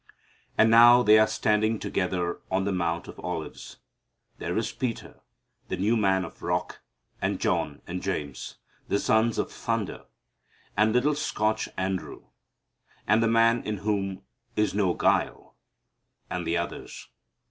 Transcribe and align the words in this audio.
And 0.57 0.71
now 0.71 1.03
they 1.03 1.19
are 1.19 1.27
standing 1.27 1.77
together 1.77 2.39
on 2.49 2.63
the 2.63 2.71
Mount 2.71 3.07
of 3.07 3.19
Olives. 3.19 3.77
There 4.39 4.57
is 4.57 4.71
Peter, 4.71 5.19
the 5.67 5.77
new 5.77 5.95
man 5.95 6.25
of 6.25 6.41
rock, 6.41 6.81
and 7.21 7.39
John 7.39 7.83
and 7.85 8.01
James, 8.01 8.55
the 8.87 8.97
sons 8.97 9.37
of 9.37 9.51
thunder, 9.51 10.05
and 10.75 10.91
little 10.91 11.13
Scotch 11.13 11.69
Andrew, 11.77 12.23
and 13.05 13.21
the 13.21 13.27
man 13.27 13.61
in 13.61 13.77
whom 13.77 14.23
is 14.55 14.73
no 14.73 14.95
guile, 14.95 15.55
and 16.31 16.47
the 16.47 16.57
others. 16.57 17.07